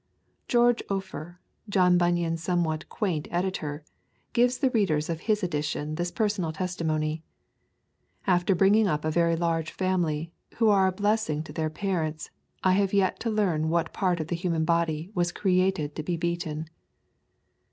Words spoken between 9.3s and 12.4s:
large family, who are a blessing to their parents,